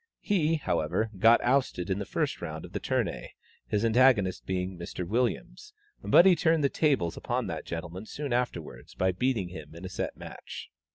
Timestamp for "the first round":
1.99-2.65